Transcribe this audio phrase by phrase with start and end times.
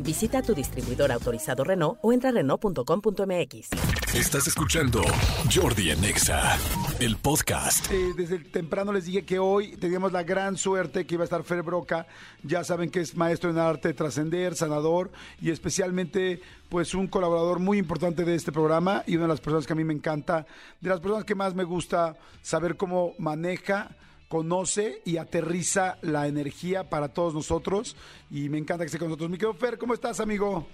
[0.00, 3.70] Visita tu distribuidor autorizado Renault o entra a Renault.com.mx.
[4.14, 5.02] Estás escuchando
[5.52, 6.58] Jordi Anexa,
[7.00, 7.90] el podcast.
[7.90, 11.42] Eh, desde temprano les dije que hoy teníamos la gran suerte que iba a estar
[11.42, 12.06] Fer Broca.
[12.42, 17.58] Ya saben que es maestro en arte de trascender, sanador y especialmente pues un colaborador
[17.58, 20.46] muy importante de este programa y una de las personas que a mí me encanta,
[20.80, 23.90] de las personas que más me gusta saber cómo maneja
[24.28, 27.96] conoce y aterriza la energía para todos nosotros
[28.30, 29.30] y me encanta que esté con nosotros.
[29.30, 30.66] Mi querido Fer, ¿cómo estás, amigo?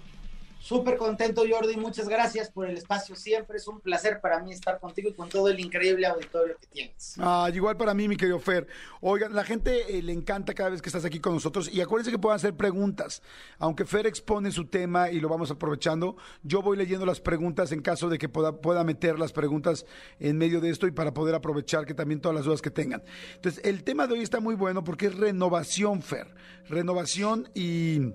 [0.63, 1.75] Súper contento, Jordi.
[1.75, 3.17] Muchas gracias por el espacio.
[3.17, 6.67] Siempre es un placer para mí estar contigo y con todo el increíble auditorio que
[6.67, 7.15] tienes.
[7.19, 8.65] Ah, igual para mí, mi querido Fer.
[9.01, 12.11] Oigan, la gente eh, le encanta cada vez que estás aquí con nosotros y acuérdense
[12.11, 13.21] que puedan hacer preguntas.
[13.59, 17.81] Aunque Fer expone su tema y lo vamos aprovechando, yo voy leyendo las preguntas en
[17.81, 19.85] caso de que pueda, pueda meter las preguntas
[20.17, 23.03] en medio de esto y para poder aprovechar que también todas las dudas que tengan.
[23.35, 26.33] Entonces, el tema de hoy está muy bueno porque es renovación, Fer.
[26.69, 28.13] Renovación y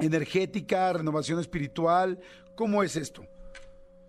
[0.00, 2.18] energética, renovación espiritual.
[2.56, 3.24] ¿Cómo es esto?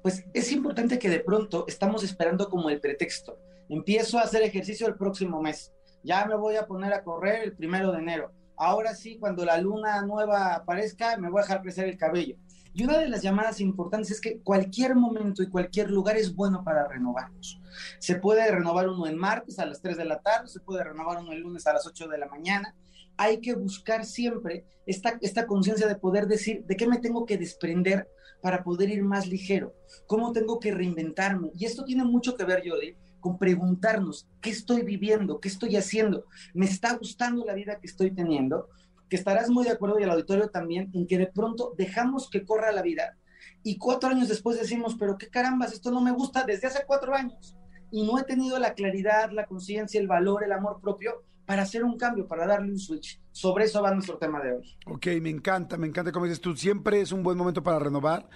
[0.01, 3.37] Pues es importante que de pronto estamos esperando como el pretexto.
[3.69, 5.71] Empiezo a hacer ejercicio el próximo mes.
[6.03, 8.31] Ya me voy a poner a correr el primero de enero.
[8.57, 12.35] Ahora sí, cuando la luna nueva aparezca, me voy a dejar crecer el cabello.
[12.73, 16.63] Y una de las llamadas importantes es que cualquier momento y cualquier lugar es bueno
[16.63, 17.59] para renovarnos.
[17.99, 21.19] Se puede renovar uno en martes a las 3 de la tarde, se puede renovar
[21.19, 22.75] uno el lunes a las 8 de la mañana,
[23.17, 27.37] hay que buscar siempre esta, esta conciencia de poder decir de qué me tengo que
[27.37, 28.07] desprender
[28.41, 29.75] para poder ir más ligero,
[30.07, 31.51] cómo tengo que reinventarme.
[31.53, 36.25] Y esto tiene mucho que ver, Jody, con preguntarnos qué estoy viviendo, qué estoy haciendo,
[36.53, 38.69] me está gustando la vida que estoy teniendo,
[39.11, 42.45] que estarás muy de acuerdo y el auditorio también en que de pronto dejamos que
[42.45, 43.17] corra la vida
[43.61, 47.13] y cuatro años después decimos, pero qué carambas, esto no me gusta desde hace cuatro
[47.13, 47.57] años
[47.91, 51.83] y no he tenido la claridad, la conciencia, el valor, el amor propio para hacer
[51.83, 53.19] un cambio, para darle un switch.
[53.33, 54.77] Sobre eso va nuestro tema de hoy.
[54.85, 58.29] Ok, me encanta, me encanta como dices tú, siempre es un buen momento para renovar.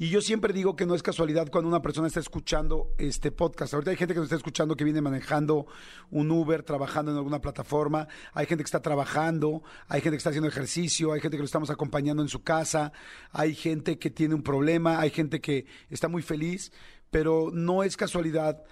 [0.00, 3.74] Y yo siempre digo que no es casualidad cuando una persona está escuchando este podcast.
[3.74, 5.66] Ahorita hay gente que nos está escuchando que viene manejando
[6.12, 8.06] un Uber, trabajando en alguna plataforma.
[8.32, 11.46] Hay gente que está trabajando, hay gente que está haciendo ejercicio, hay gente que lo
[11.46, 12.92] estamos acompañando en su casa,
[13.32, 16.70] hay gente que tiene un problema, hay gente que está muy feliz,
[17.10, 18.62] pero no es casualidad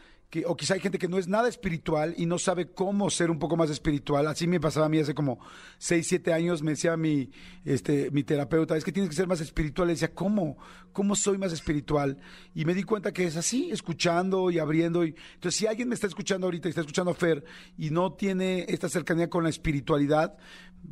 [0.46, 3.38] o quizá hay gente que no es nada espiritual y no sabe cómo ser un
[3.38, 4.26] poco más espiritual.
[4.26, 5.38] Así me pasaba a mí hace como
[5.78, 7.30] 6, 7 años, me decía mi,
[7.64, 9.88] este, mi terapeuta, es que tienes que ser más espiritual.
[9.88, 10.58] Le decía, ¿cómo?
[10.92, 12.18] ¿Cómo soy más espiritual?
[12.54, 15.04] Y me di cuenta que es así, escuchando y abriendo.
[15.04, 17.44] Y, entonces, si alguien me está escuchando ahorita y está escuchando a Fer
[17.78, 20.36] y no tiene esta cercanía con la espiritualidad,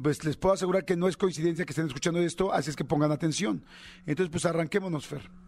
[0.02, 2.84] pues les puedo asegurar que no es coincidencia que estén escuchando esto, así es que
[2.84, 3.64] pongan atención.
[4.06, 5.43] Entonces, pues arranquémonos, Fer.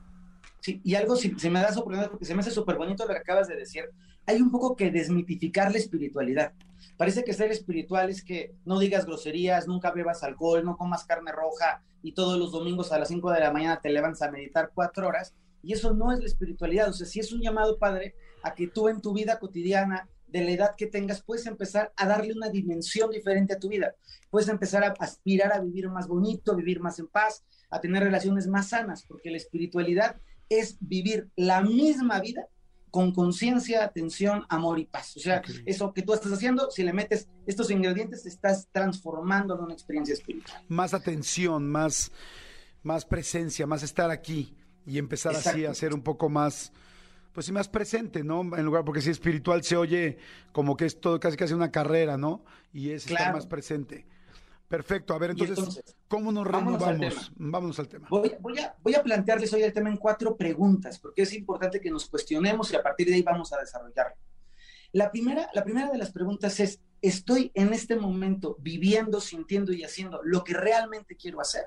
[0.66, 3.84] Y algo, se me hace súper bonito lo que acabas de decir,
[4.26, 6.52] hay un poco que desmitificar la espiritualidad.
[6.96, 11.30] Parece que ser espiritual es que no digas groserías, nunca bebas alcohol, no comas carne
[11.30, 14.72] roja y todos los domingos a las 5 de la mañana te levantas a meditar
[14.74, 15.34] cuatro horas.
[15.62, 16.88] Y eso no es la espiritualidad.
[16.88, 20.44] O sea, si es un llamado, Padre, a que tú en tu vida cotidiana, de
[20.44, 23.94] la edad que tengas, puedes empezar a darle una dimensión diferente a tu vida.
[24.30, 28.46] Puedes empezar a aspirar a vivir más bonito, vivir más en paz, a tener relaciones
[28.46, 30.16] más sanas, porque la espiritualidad
[30.48, 32.48] es vivir la misma vida
[32.90, 35.16] con conciencia, atención, amor y paz.
[35.16, 39.64] O sea, eso que tú estás haciendo, si le metes estos ingredientes, estás transformando en
[39.64, 40.62] una experiencia espiritual.
[40.68, 42.10] Más atención, más,
[42.82, 46.72] más presencia, más estar aquí y empezar así a ser un poco más,
[47.34, 48.40] pues sí, más presente, ¿no?
[48.56, 50.16] En lugar, porque si espiritual se oye
[50.52, 52.44] como que es todo casi casi una carrera, ¿no?
[52.72, 54.06] Y es estar más presente.
[54.68, 57.32] Perfecto, a ver, entonces, ¿cómo nos renovamos?
[57.36, 58.08] Vámonos al tema.
[58.10, 61.90] Voy, a, voy a plantearles hoy el tema en cuatro preguntas, porque es importante que
[61.90, 64.16] nos cuestionemos y a partir de ahí vamos a desarrollarlo.
[64.92, 69.84] La primera, la primera de las preguntas es, ¿estoy en este momento viviendo, sintiendo y
[69.84, 71.66] haciendo lo que realmente quiero hacer?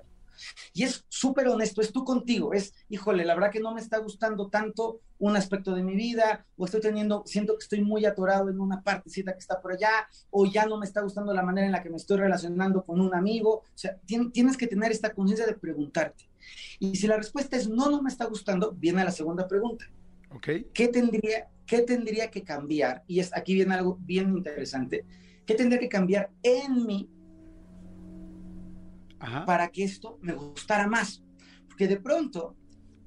[0.74, 3.98] Y es súper honesto, es tú contigo, es, híjole, la verdad que no me está
[3.98, 8.50] gustando tanto un aspecto de mi vida, o estoy teniendo, siento que estoy muy atorado
[8.50, 11.68] en una partecita que está por allá, o ya no me está gustando la manera
[11.68, 13.56] en la que me estoy relacionando con un amigo.
[13.56, 16.30] O sea, tienes que tener esta conciencia de preguntarte.
[16.80, 19.86] Y si la respuesta es no, no me está gustando, viene la segunda pregunta.
[20.32, 20.68] Okay.
[20.74, 23.04] ¿Qué tendría, ¿Qué tendría que cambiar?
[23.08, 25.06] Y es, aquí viene algo bien interesante.
[25.46, 27.10] ¿Qué tendría que cambiar en mí
[29.46, 31.24] para que esto me gustara más.
[31.68, 32.56] Porque de pronto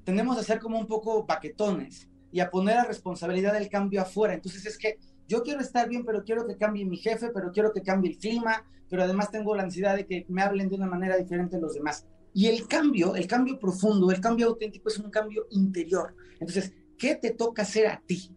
[0.03, 4.33] tendemos a ser como un poco baquetones y a poner la responsabilidad del cambio afuera.
[4.33, 7.71] Entonces es que yo quiero estar bien, pero quiero que cambie mi jefe, pero quiero
[7.71, 10.87] que cambie el clima, pero además tengo la ansiedad de que me hablen de una
[10.87, 12.05] manera diferente los demás.
[12.33, 16.15] Y el cambio, el cambio profundo, el cambio auténtico es un cambio interior.
[16.39, 18.31] Entonces, ¿qué te toca hacer a ti?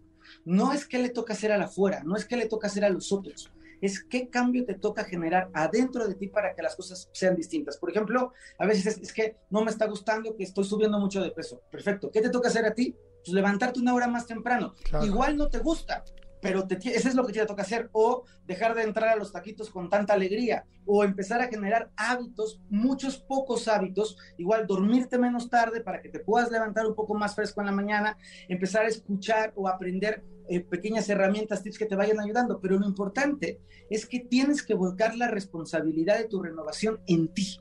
[0.44, 2.84] No es que le toca hacer a la afuera, no es que le toca hacer
[2.84, 3.50] a los otros,
[3.80, 7.76] es qué cambio te toca generar adentro de ti para que las cosas sean distintas.
[7.76, 11.30] Por ejemplo, a veces es, que no me está gustando que estoy subiendo mucho de
[11.30, 11.62] peso.
[11.70, 12.10] Perfecto.
[12.10, 12.96] ¿Qué te toca hacer a ti?
[13.24, 14.74] Pues levantarte una hora más temprano.
[15.02, 16.04] Igual no te gusta,
[16.46, 19.68] pero eso es lo que te toca hacer, o dejar de entrar a los taquitos
[19.68, 25.80] con tanta alegría, o empezar a generar hábitos, muchos pocos hábitos, igual dormirte menos tarde
[25.80, 28.16] para que te puedas levantar un poco más fresco en la mañana,
[28.48, 32.86] empezar a escuchar o aprender eh, pequeñas herramientas, tips que te vayan ayudando, pero lo
[32.86, 33.58] importante
[33.90, 37.58] es que tienes que volcar la responsabilidad de tu renovación en ti.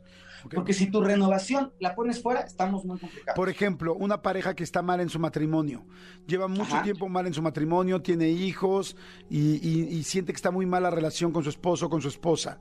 [0.53, 3.35] Porque si tu renovación la pones fuera, estamos muy complicados.
[3.35, 5.85] Por ejemplo, una pareja que está mal en su matrimonio,
[6.27, 8.95] lleva mucho tiempo mal en su matrimonio, tiene hijos
[9.29, 12.59] y, siente que está muy mal la relación con su esposo, con su esposa.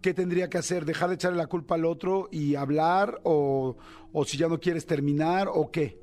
[0.00, 0.84] ¿Qué tendría que hacer?
[0.84, 3.20] ¿Dejar de echarle la culpa al otro y hablar?
[3.22, 3.76] ¿O,
[4.12, 5.48] o si ya no quieres terminar?
[5.52, 5.96] ¿O qué?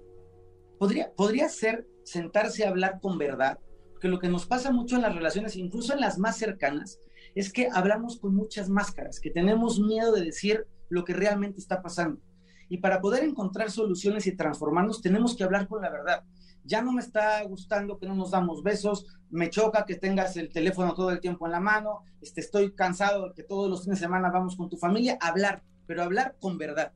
[0.77, 3.59] Podría, podría ser sentarse a hablar con verdad,
[3.91, 6.99] porque lo que nos pasa mucho en las relaciones, incluso en las más cercanas,
[7.35, 11.81] es que hablamos con muchas máscaras, que tenemos miedo de decir lo que realmente está
[11.81, 12.21] pasando.
[12.69, 16.23] Y para poder encontrar soluciones y transformarnos, tenemos que hablar con la verdad.
[16.63, 20.49] Ya no me está gustando que no nos damos besos, me choca que tengas el
[20.49, 23.99] teléfono todo el tiempo en la mano, este, estoy cansado de que todos los fines
[23.99, 26.91] de semana vamos con tu familia, hablar, pero hablar con verdad.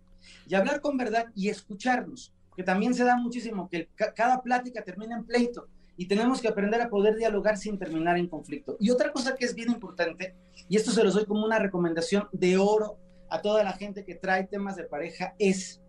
[0.47, 5.17] Y hablar con verdad y escucharnos, que también se da muchísimo, que cada plática termina
[5.17, 5.67] en pleito
[5.97, 8.77] y tenemos que aprender a poder dialogar sin terminar en conflicto.
[8.79, 10.35] Y otra cosa que es bien importante,
[10.69, 12.97] y esto se los doy como una recomendación de oro
[13.33, 15.81] a toda la gente que trae temas de pareja, es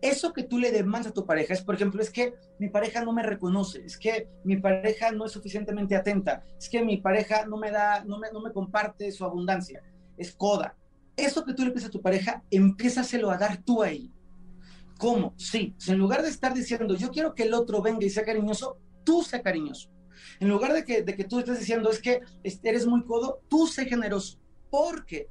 [0.00, 1.52] eso que tú le demandas a tu pareja.
[1.52, 5.26] Es, por ejemplo, es que mi pareja no me reconoce, es que mi pareja no
[5.26, 9.10] es suficientemente atenta, es que mi pareja no me da, no me, no me comparte
[9.10, 9.82] su abundancia,
[10.16, 10.76] es coda.
[11.16, 14.12] Eso que tú le pides a tu pareja, empiézaselo a dar tú ahí.
[14.96, 15.34] ¿Cómo?
[15.36, 18.78] Sí, en lugar de estar diciendo, yo quiero que el otro venga y sea cariñoso,
[19.02, 19.90] tú sé cariñoso.
[20.38, 22.20] En lugar de que, de que tú estés diciendo, es que
[22.62, 24.38] eres muy codo, tú sé generoso.
[24.70, 25.28] Porque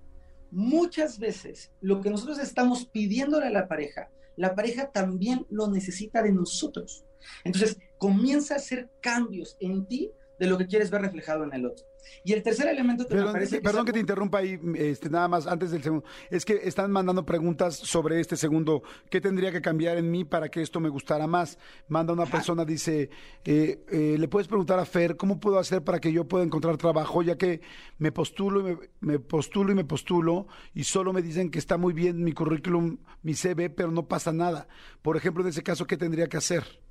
[0.51, 6.21] muchas veces lo que nosotros estamos pidiéndole a la pareja, la pareja también lo necesita
[6.21, 7.05] de nosotros.
[7.43, 11.65] Entonces, comienza a hacer cambios en ti de lo que quieres ver reflejado en el
[11.65, 11.85] otro.
[12.23, 15.47] Y el tercer elemento que me parece Perdón que te interrumpa ahí, este, nada más
[15.47, 16.05] antes del segundo.
[16.29, 18.83] Es que están mandando preguntas sobre este segundo.
[19.09, 21.57] ¿Qué tendría que cambiar en mí para que esto me gustara más?
[21.87, 23.09] Manda una persona, dice,
[23.43, 26.77] eh, eh, le puedes preguntar a Fer, ¿cómo puedo hacer para que yo pueda encontrar
[26.77, 27.21] trabajo?
[27.21, 27.61] Ya que
[27.97, 31.77] me postulo y me, me postulo y me postulo y solo me dicen que está
[31.77, 34.67] muy bien mi currículum, mi CV, pero no pasa nada.
[35.01, 36.84] Por ejemplo, en ese caso, ¿qué tendría que hacer?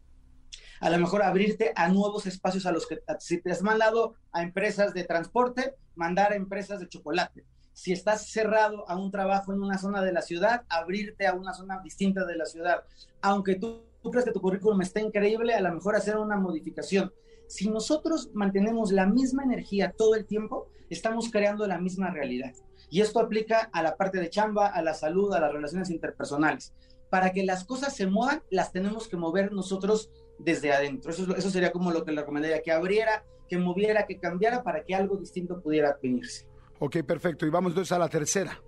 [0.85, 4.43] A lo mejor abrirte a nuevos espacios a los que si te has mandado a
[4.43, 7.47] empresas de transporte, mandar a empresas de chocolate.
[7.73, 11.55] Si estás cerrado a un trabajo en una zona de la ciudad, abrirte a una
[11.55, 12.85] zona distinta de la ciudad.
[13.23, 17.11] Aunque tú, creas que tu currículum está increíble, a lo mejor hacer una modificación.
[17.49, 22.53] Si nosotros mantenemos la misma energía todo el tiempo, estamos creando la misma realidad.
[22.91, 26.75] Y esto aplica a la parte de chamba, a la salud, a las relaciones interpersonales.
[27.09, 31.11] Para que las cosas se muevan, las tenemos que mover nosotros desde adentro.
[31.11, 34.85] Eso, eso sería como lo que le recomendaría, que abriera, que moviera, que cambiara para
[34.85, 36.47] que algo distinto pudiera venirse.
[36.79, 37.47] Ok, perfecto.
[37.47, 38.61] Y vamos entonces a la tercera.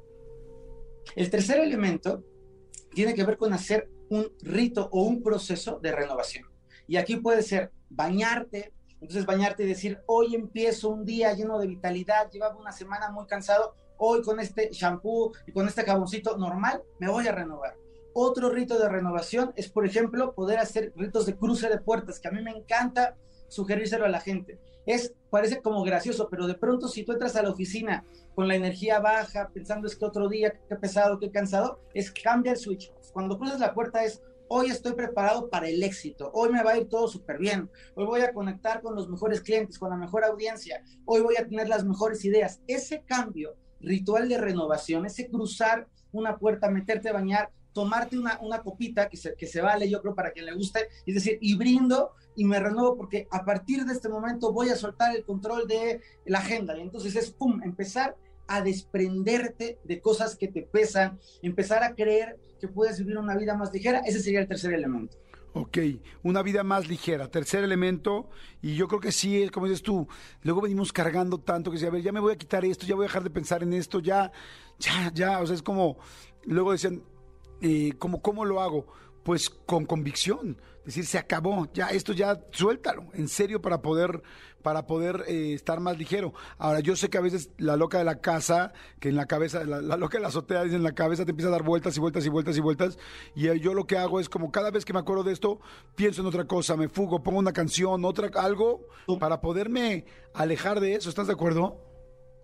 [1.15, 2.25] El tercer elemento
[2.93, 6.47] tiene que ver con hacer un rito o un proceso de renovación.
[6.87, 11.67] Y aquí puede ser bañarte, entonces bañarte y decir, hoy empiezo un día lleno de
[11.67, 16.83] vitalidad, llevaba una semana muy cansado, hoy con este shampoo y con este jaboncito normal
[16.99, 17.77] me voy a renovar.
[18.19, 22.29] Otro rito de renovación es, por ejemplo, poder hacer ritos de cruce de puertas, que
[22.29, 23.15] a mí me encanta
[23.47, 24.59] sugerírselo a la gente.
[24.87, 28.55] Es, parece como gracioso, pero de pronto si tú entras a la oficina con la
[28.55, 32.91] energía baja, pensando es que otro día, qué pesado, qué cansado, es cambia el switch.
[33.13, 36.79] Cuando cruzas la puerta es, hoy estoy preparado para el éxito, hoy me va a
[36.79, 40.25] ir todo súper bien, hoy voy a conectar con los mejores clientes, con la mejor
[40.25, 42.63] audiencia, hoy voy a tener las mejores ideas.
[42.67, 48.63] Ese cambio ritual de renovación, ese cruzar una puerta, meterte a bañar, tomarte una, una
[48.63, 51.57] copita que se, que se vale, yo creo, para quien le guste, es decir, y
[51.57, 55.69] brindo y me renuevo porque a partir de este momento voy a soltar el control
[55.69, 56.75] de la agenda.
[56.75, 58.17] Y entonces es, pum, empezar
[58.47, 63.55] a desprenderte de cosas que te pesan, empezar a creer que puedes vivir una vida
[63.55, 63.99] más ligera.
[64.07, 65.19] Ese sería el tercer elemento.
[65.53, 65.77] Ok,
[66.23, 67.31] una vida más ligera.
[67.31, 68.31] Tercer elemento,
[68.63, 70.09] y yo creo que sí, como dices tú,
[70.41, 72.95] luego venimos cargando tanto que si, a ver, ya me voy a quitar esto, ya
[72.95, 74.33] voy a dejar de pensar en esto, ya,
[74.79, 75.99] ya, ya, o sea, es como,
[76.47, 77.03] luego decían,
[77.99, 78.87] ¿cómo, ¿cómo lo hago?
[79.27, 80.57] pues con convicción.
[80.85, 84.23] Decir, se acabó, ya esto ya suéltalo, en serio, para poder,
[84.63, 86.33] para poder eh, estar más ligero.
[86.59, 89.65] Ahora, yo sé que a veces la loca de la casa, que en la cabeza,
[89.65, 92.01] la, loca de la azotea, dice en la cabeza te empieza a dar vueltas y
[92.01, 92.99] vueltas y vueltas y vueltas.
[93.35, 95.59] Y eh, yo lo que hago es como cada vez que me acuerdo de esto,
[95.97, 98.87] pienso en otra cosa, me fugo, pongo una canción, otra, algo,
[99.19, 101.09] para poderme alejar de eso.
[101.09, 101.83] ¿Estás de acuerdo?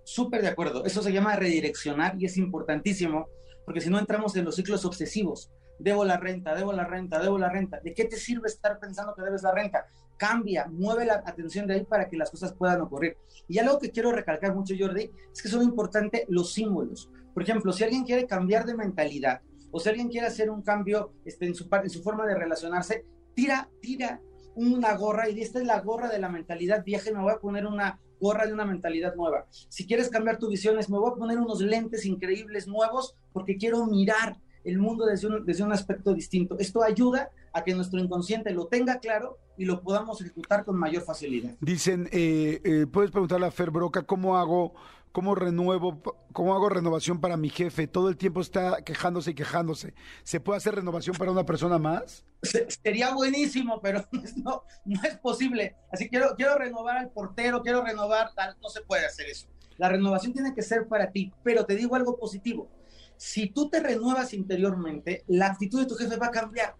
[0.02, 0.84] Súper de acuerdo.
[0.84, 3.28] Eso se llama redireccionar y es importantísimo,
[3.64, 5.50] porque si no entramos en los ciclos obsesivos
[5.82, 7.80] debo la renta, debo la renta, debo la renta.
[7.80, 9.86] ¿De qué te sirve estar pensando que debes la renta?
[10.16, 13.16] Cambia, mueve la atención de ahí para que las cosas puedan ocurrir.
[13.48, 17.10] Y algo que quiero recalcar mucho, Jordi, es que son importantes los símbolos.
[17.34, 19.40] Por ejemplo, si alguien quiere cambiar de mentalidad
[19.70, 21.68] o si alguien quiere hacer un cambio este, en, su,
[22.02, 23.04] forma de relacionarse,
[23.34, 24.20] tira, tira
[24.54, 27.40] una gorra y esta es la gorra de la mentalidad vieja y me voy a
[27.40, 29.46] poner una gorra de una mentalidad nueva.
[29.68, 33.84] Si quieres cambiar tu visión, me voy a poner unos lentes increíbles nuevos porque quiero
[33.84, 36.56] mirar el mundo desde un, desde un aspecto distinto.
[36.60, 41.02] Esto ayuda a que nuestro inconsciente lo tenga claro y lo podamos ejecutar con mayor
[41.02, 41.50] facilidad.
[41.60, 44.72] Dicen, eh, eh, puedes preguntarle a Fer Broca cómo hago,
[45.12, 46.02] cómo renuevo,
[46.32, 47.86] cómo hago renovación para mi jefe.
[47.86, 49.94] Todo el tiempo está quejándose y quejándose.
[50.24, 52.24] ¿Se puede hacer renovación para una persona más?
[52.82, 54.04] sería buenísimo, pero
[54.36, 55.76] no, no es posible.
[55.92, 59.46] Así quiero, quiero renovar al portero, quiero renovar tal, no se puede hacer eso.
[59.78, 62.68] La renovación tiene que ser para ti, pero te digo algo positivo
[63.22, 66.74] si tú te renuevas interiormente, la actitud de tu jefe va a cambiar.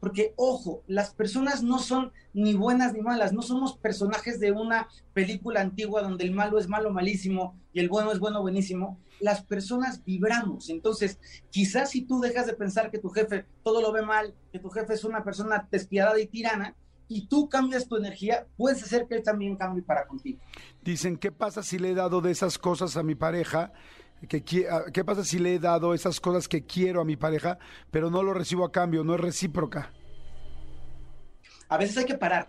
[0.00, 4.88] Porque, ojo, las personas no son ni buenas ni malas, no somos personajes de una
[5.14, 8.98] película antigua donde el malo es malo, malísimo y el bueno es bueno, buenísimo.
[9.20, 10.68] Las personas vibramos.
[10.68, 11.18] Entonces,
[11.50, 14.70] quizás si tú dejas de pensar que tu jefe todo lo ve mal, que tu
[14.70, 16.74] jefe es una persona despiadada y tirana,
[17.08, 20.40] y tú cambias tu energía, puedes hacer que él también cambie para contigo.
[20.82, 23.72] Dicen, ¿qué pasa si le he dado de esas cosas a mi pareja
[24.22, 27.58] Ah, ¿Qué pasa si le he dado esas cosas que quiero a mi pareja,
[27.90, 29.92] pero no lo recibo a cambio, no es recíproca?
[31.68, 32.46] A veces hay que parar.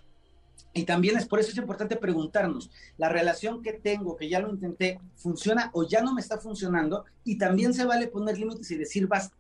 [0.74, 4.50] Y también es por eso es importante preguntarnos, la relación que tengo, que ya lo
[4.50, 7.06] intenté, ¿funciona o ya no me está funcionando?
[7.24, 9.36] Y también se vale poner límites y decir basta.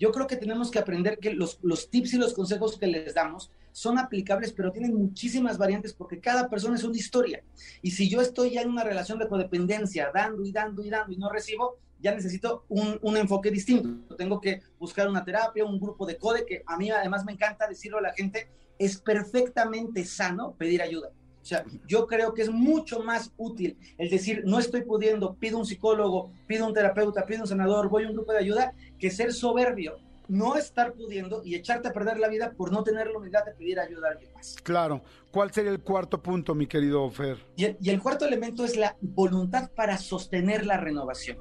[0.00, 3.14] Yo creo que tenemos que aprender que los, los tips y los consejos que les
[3.14, 7.44] damos son aplicables, pero tienen muchísimas variantes porque cada persona es una historia.
[7.82, 11.12] Y si yo estoy ya en una relación de codependencia, dando y dando y dando
[11.12, 14.16] y no recibo, ya necesito un, un, enfoque distinto.
[14.16, 17.68] Tengo que buscar una terapia, un grupo de code, que a mí además me encanta
[17.68, 21.10] decirlo a la gente, es perfectamente sano pedir ayuda.
[21.50, 25.58] O sea, yo creo que es mucho más útil el decir, no estoy pudiendo, pido
[25.58, 29.10] un psicólogo, pido un terapeuta, pido un sanador, voy a un grupo de ayuda, que
[29.10, 33.18] ser soberbio, no estar pudiendo y echarte a perder la vida por no tener la
[33.18, 34.58] humildad de pedir ayuda a alguien más.
[34.62, 35.02] Claro.
[35.32, 37.38] ¿Cuál sería el cuarto punto, mi querido Fer?
[37.56, 41.36] Y el, y el cuarto elemento es la voluntad para sostener la renovación.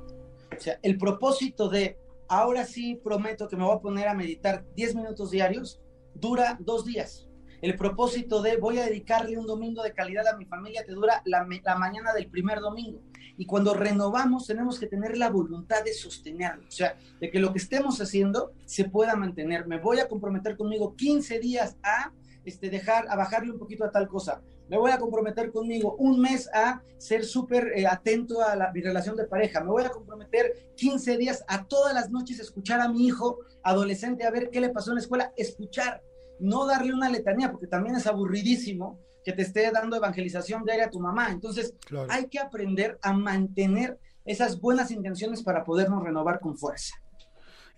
[0.58, 4.66] O sea, el propósito de, ahora sí prometo que me voy a poner a meditar
[4.74, 5.80] 10 minutos diarios,
[6.16, 7.29] dura dos días
[7.62, 11.22] el propósito de voy a dedicarle un domingo de calidad a mi familia te dura
[11.26, 11.46] la,
[11.78, 13.02] mañana del primer domingo.
[13.38, 17.52] Y cuando renovamos tenemos que tener la voluntad de sostenerlo, o sea, de que lo
[17.52, 19.68] que estemos haciendo se pueda mantener.
[19.68, 22.12] Me voy a comprometer conmigo 15 días a
[22.46, 24.42] este, dejar, a bajarle un poquito a tal cosa.
[24.70, 28.82] Me voy a comprometer conmigo un mes a ser súper eh, atento a la, mi
[28.82, 29.62] relación de pareja.
[29.62, 34.26] Me voy a comprometer 15 días a todas las noches escuchar a mi hijo adolescente
[34.26, 36.04] a ver qué le pasó en la escuela, escuchar
[36.40, 40.90] no darle una letanía, porque también es aburridísimo que te esté dando evangelización diaria a
[40.90, 41.32] tu mamá.
[41.32, 41.74] Entonces,
[42.10, 46.96] hay que aprender a mantener esas buenas intenciones para podernos renovar con fuerza.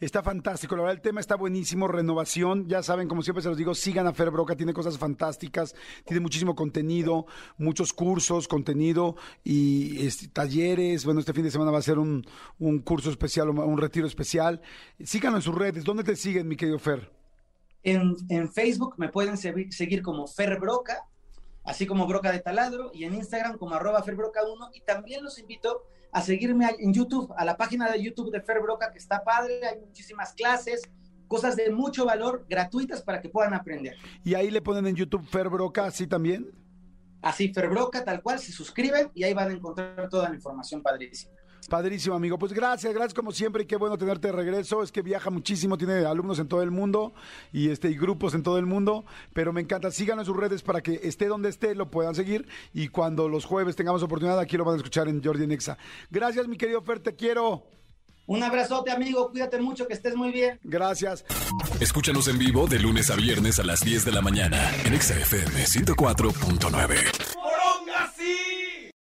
[0.02, 3.58] Está fantástico, la verdad el tema está buenísimo, renovación, ya saben, como siempre se los
[3.58, 5.76] digo, sigan a Fer Broca, tiene cosas fantásticas,
[6.06, 7.28] tiene muchísimo contenido,
[7.60, 12.26] muchos cursos, contenido y este, talleres, bueno, este fin de semana va a ser un,
[12.58, 14.64] un curso especial, un retiro especial.
[15.04, 17.21] Síganlo en sus redes, ¿dónde te siguen, mi querido Fer?
[17.84, 21.06] En, Facebook me pueden seguir como Ferbroca,
[21.64, 24.72] así como Broca de Taladro, y en Instagram como arroba Ferbroca1.
[24.74, 28.92] Y también los invito a seguirme en YouTube, a la página de YouTube de Ferbroca,
[28.92, 30.82] que está padre, hay muchísimas clases,
[31.28, 33.96] cosas de mucho valor, gratuitas para que puedan aprender.
[34.24, 36.52] ¿Y ahí le ponen en YouTube Ferbroca así también?
[37.22, 41.41] Así, Ferbroca, tal cual, se suscriben y ahí van a encontrar toda la información padrísima.
[41.72, 42.38] Padrísimo, amigo.
[42.38, 44.84] Pues gracias, gracias como siempre y qué bueno tenerte de regreso.
[44.84, 47.14] Es que viaja muchísimo, tiene alumnos en todo el mundo
[47.54, 49.90] y este y grupos en todo el mundo, pero me encanta.
[49.90, 53.46] Síganos en sus redes para que esté donde esté, lo puedan seguir y cuando los
[53.46, 55.78] jueves tengamos oportunidad, aquí lo van a escuchar en Jordi Nexa.
[56.10, 57.64] Gracias, mi querido Fer, te quiero.
[58.26, 59.32] Un abrazote, amigo.
[59.32, 60.60] Cuídate mucho, que estés muy bien.
[60.64, 61.24] Gracias.
[61.80, 65.64] Escúchanos en vivo de lunes a viernes a las 10 de la mañana en XFM
[65.64, 67.31] 104.9.